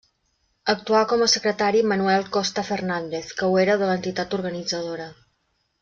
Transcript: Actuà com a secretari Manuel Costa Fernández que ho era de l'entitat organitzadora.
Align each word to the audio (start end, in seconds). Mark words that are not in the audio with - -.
Actuà 0.71 1.01
com 1.11 1.25
a 1.25 1.27
secretari 1.33 1.83
Manuel 1.91 2.25
Costa 2.39 2.65
Fernández 2.71 3.31
que 3.43 3.51
ho 3.51 3.61
era 3.67 3.77
de 3.83 3.91
l'entitat 3.93 4.35
organitzadora. 4.41 5.09